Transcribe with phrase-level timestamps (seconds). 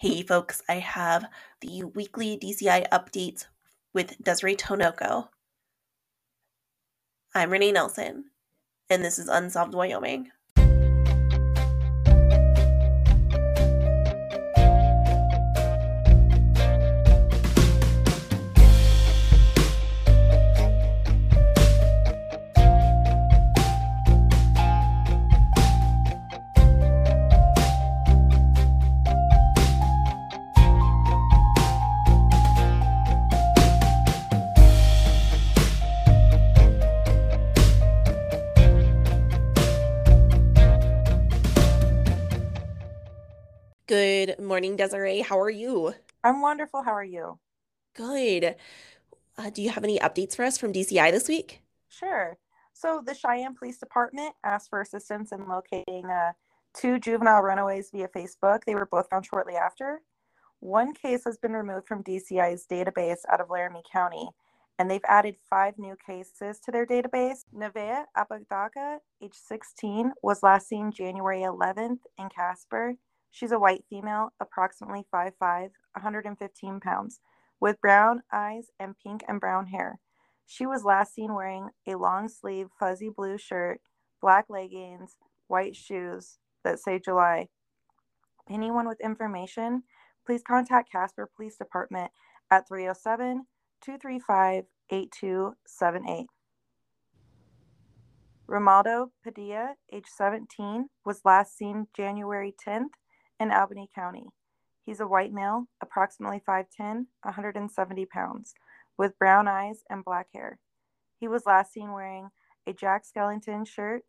[0.00, 1.28] Hey folks, I have
[1.60, 3.46] the weekly DCI updates
[3.92, 5.30] with Desiree Tinoco.
[7.34, 8.26] I'm Renee Nelson,
[8.88, 10.30] and this is Unsolved Wyoming.
[43.88, 45.22] Good morning, Desiree.
[45.22, 45.94] How are you?
[46.22, 46.82] I'm wonderful.
[46.82, 47.38] How are you?
[47.94, 48.56] Good.
[49.38, 51.62] Uh, do you have any updates for us from DCI this week?
[51.88, 52.36] Sure.
[52.74, 56.32] So, the Cheyenne Police Department asked for assistance in locating uh,
[56.74, 58.60] two juvenile runaways via Facebook.
[58.66, 60.02] They were both found shortly after.
[60.60, 64.28] One case has been removed from DCI's database out of Laramie County,
[64.78, 67.46] and they've added five new cases to their database.
[67.56, 72.94] Nevea Apodaca, age 16, was last seen January 11th in Casper.
[73.30, 77.20] She's a white female, approximately 5'5, 115 pounds,
[77.60, 80.00] with brown eyes and pink and brown hair.
[80.46, 83.80] She was last seen wearing a long sleeve fuzzy blue shirt,
[84.20, 87.48] black leggings, white shoes that say July.
[88.48, 89.82] Anyone with information,
[90.24, 92.10] please contact Casper Police Department
[92.50, 93.46] at 307
[93.82, 96.26] 235 8278.
[98.48, 102.94] Romaldo Padilla, age 17, was last seen January 10th
[103.40, 104.26] in Albany County.
[104.84, 108.54] He's a white male, approximately 5'10, 170 pounds,
[108.96, 110.58] with brown eyes and black hair.
[111.20, 112.30] He was last seen wearing
[112.66, 114.02] a Jack Skellington shirt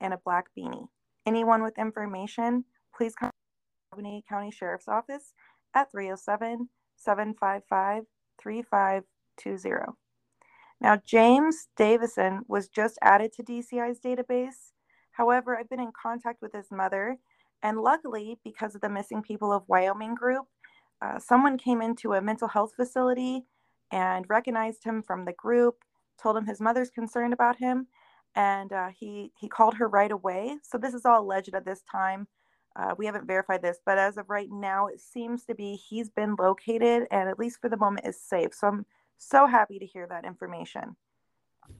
[0.00, 0.88] and a black beanie.
[1.26, 2.64] Anyone with information,
[2.96, 3.34] please contact
[3.92, 5.34] Albany County Sheriff's Office
[5.74, 8.04] at 307 755
[8.40, 9.92] 3520.
[10.80, 14.72] Now, James Davison was just added to DCI's database.
[15.12, 17.16] However, I've been in contact with his mother
[17.62, 20.46] and luckily, because of the Missing People of Wyoming group,
[21.02, 23.44] uh, someone came into a mental health facility
[23.92, 25.76] and recognized him from the group,
[26.20, 27.86] told him his mother's concerned about him,
[28.34, 30.56] and uh, he he called her right away.
[30.62, 32.26] So this is all alleged at this time.
[32.76, 36.10] Uh, we haven't verified this, but as of right now, it seems to be he's
[36.10, 38.52] been located and at least for the moment is safe.
[38.52, 40.94] So I'm so happy to hear that information.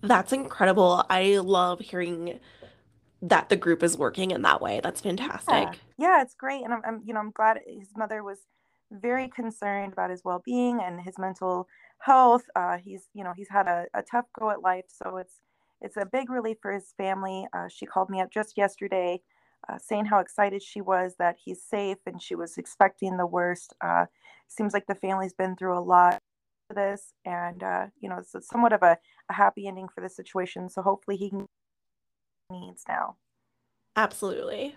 [0.00, 1.04] That's incredible.
[1.10, 2.40] I love hearing
[3.22, 4.80] that the group is working in that way.
[4.82, 5.48] That's fantastic.
[5.48, 8.40] Yeah, yeah it's great, and I'm, I'm, you know, I'm glad his mother was
[8.90, 11.66] very concerned about his well-being and his mental
[11.98, 12.44] health.
[12.54, 15.40] Uh, he's, you know, he's had a, a, tough go at life, so it's
[15.82, 17.46] it's a big relief for his family.
[17.52, 19.20] Uh, she called me up just yesterday,
[19.68, 23.74] uh, saying how excited she was that he's safe, and she was expecting the worst.
[23.82, 24.06] Uh,
[24.48, 26.22] seems like the family's been through a lot
[26.74, 28.98] this, and uh, you know, it's somewhat of a,
[29.30, 30.68] a happy ending for the situation.
[30.68, 31.46] So hopefully he can
[32.50, 33.16] needs now.
[33.96, 34.76] Absolutely.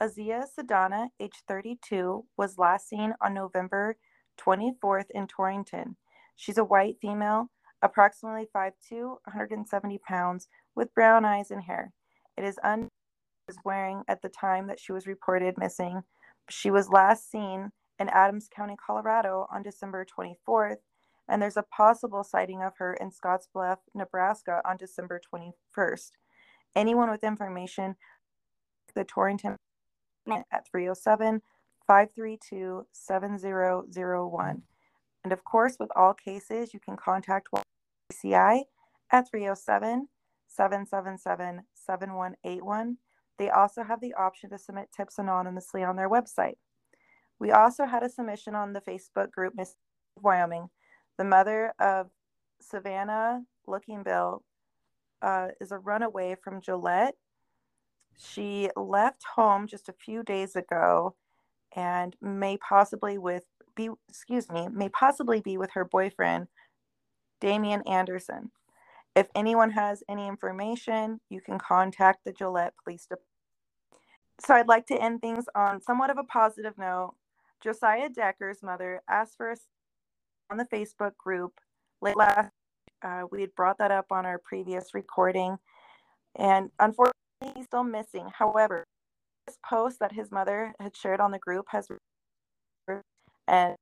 [0.00, 3.96] Azia Sadana, age 32, was last seen on November
[4.38, 5.96] 24th in Torrington.
[6.34, 8.72] She's a white female, approximately 5'2,
[9.24, 11.92] 170 pounds, with brown eyes and hair.
[12.36, 12.90] It is unknown
[13.46, 16.02] was wearing at the time that she was reported missing.
[16.50, 20.78] She was last seen in Adams County, Colorado on December 24th,
[21.28, 26.10] and there's a possible sighting of her in Scottsbluff, Nebraska on December 21st.
[26.76, 27.96] Anyone with information,
[28.94, 29.56] the Torrington
[30.52, 31.40] at 307
[31.86, 34.62] 532 7001.
[35.24, 37.48] And of course, with all cases, you can contact
[38.12, 38.62] DCI
[39.10, 40.08] at 307
[40.46, 42.98] 777 7181.
[43.38, 46.56] They also have the option to submit tips anonymously on their website.
[47.38, 49.74] We also had a submission on the Facebook group Miss
[50.20, 50.68] Wyoming.
[51.18, 52.10] The mother of
[52.60, 54.42] Savannah Looking Bill
[55.22, 57.16] uh, is a runaway from Gillette.
[58.18, 61.14] She left home just a few days ago
[61.74, 63.44] and may possibly with
[63.74, 66.48] be excuse me may possibly be with her boyfriend
[67.40, 68.50] Damian Anderson.
[69.14, 73.26] If anyone has any information, you can contact the Gillette Police Department.
[74.40, 77.14] So I'd like to end things on somewhat of a positive note.
[77.62, 79.60] Josiah Decker's mother asked for us
[80.50, 81.52] on the Facebook group
[82.02, 82.50] late last
[83.02, 85.58] uh, we had brought that up on our previous recording,
[86.38, 87.14] and unfortunately,
[87.54, 88.28] he's still missing.
[88.36, 88.84] However,
[89.46, 91.88] this post that his mother had shared on the group has
[93.48, 93.76] and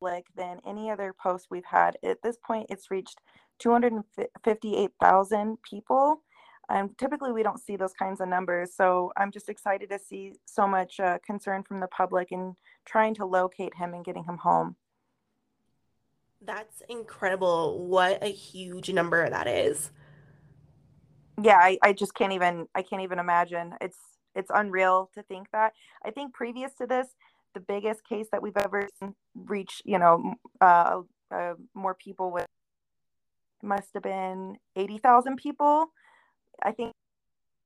[0.00, 1.96] like than any other post we've had.
[2.02, 3.20] At this point, it's reached
[3.58, 6.22] 258,000 people.
[6.70, 8.74] And typically we don't see those kinds of numbers.
[8.76, 12.54] So I'm just excited to see so much uh, concern from the public and
[12.84, 14.76] trying to locate him and getting him home.
[16.44, 17.86] That's incredible.
[17.86, 19.90] What a huge number that is.
[21.42, 23.74] Yeah, I, I just can't even I can't even imagine.
[23.80, 23.98] It's
[24.34, 25.72] it's unreal to think that.
[26.04, 27.08] I think previous to this,
[27.54, 28.88] the biggest case that we've ever
[29.34, 31.00] reached, you know, uh,
[31.34, 32.46] uh, more people with
[33.62, 35.86] must have been 80,000 people.
[36.62, 36.92] I think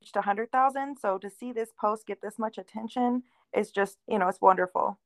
[0.00, 0.96] reached 100,000.
[1.00, 3.24] So to see this post get this much attention
[3.56, 4.98] is just, you know, it's wonderful.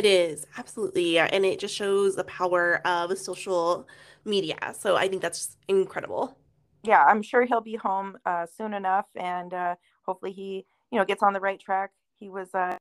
[0.00, 1.18] It is, absolutely.
[1.18, 3.86] And it just shows the power of social
[4.24, 4.56] media.
[4.72, 6.38] So I think that's incredible.
[6.82, 9.04] Yeah, I'm sure he'll be home uh, soon enough.
[9.14, 9.74] And uh,
[10.06, 11.90] hopefully he, you know, gets on the right track.
[12.18, 12.78] He was uh,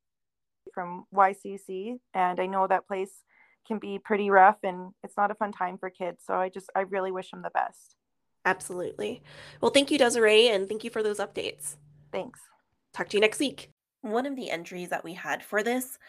[0.74, 3.12] from YCC, and I know that place
[3.68, 6.24] can be pretty rough and it's not a fun time for kids.
[6.26, 7.98] So I just, I really wish him the best.
[8.46, 9.22] Absolutely.
[9.60, 11.76] Well, thank you, Desiree, and thank you for those updates.
[12.14, 12.40] Thanks.
[12.94, 13.72] Talk to you next week.
[14.00, 16.00] One of the entries that we had for this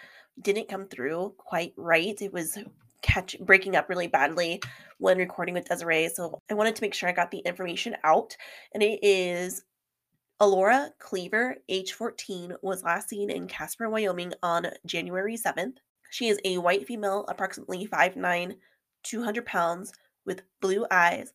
[0.40, 2.20] didn't come through quite right.
[2.20, 2.58] It was
[3.02, 4.60] catch breaking up really badly
[4.98, 6.08] when recording with Desiree.
[6.08, 8.36] So I wanted to make sure I got the information out.
[8.74, 9.64] And it is
[10.38, 15.76] Alora Cleaver, age 14, was last seen in Casper, Wyoming on January 7th.
[16.10, 18.56] She is a white female, approximately 5'9,
[19.02, 19.92] 200 pounds,
[20.26, 21.32] with blue eyes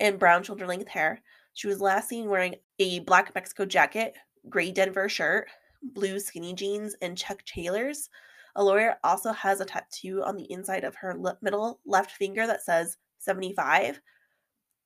[0.00, 1.22] and brown shoulder length hair.
[1.54, 4.14] She was last seen wearing a black Mexico jacket,
[4.48, 5.48] gray Denver shirt,
[5.82, 8.10] blue skinny jeans, and Chuck Taylors.
[8.56, 12.96] Alora also has a tattoo on the inside of her middle left finger that says
[13.18, 14.00] 75.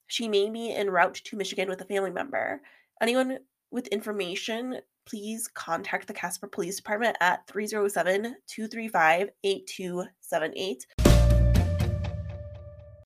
[0.08, 2.60] She may be en route to Michigan with a family member.
[3.00, 3.38] Anyone
[3.70, 10.86] with information, please contact the Casper Police Department at 307 235 8278.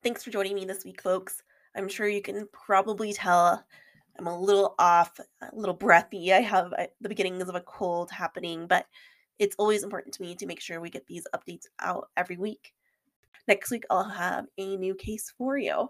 [0.04, 1.44] Thanks for joining me this week, folks.
[1.76, 3.64] I'm sure you can probably tell
[4.20, 6.34] I'm a little off, a little breathy.
[6.34, 8.88] I have the beginnings of a cold happening, but
[9.38, 12.74] it's always important to me to make sure we get these updates out every week.
[13.48, 15.90] Next week, I'll have a new case for you.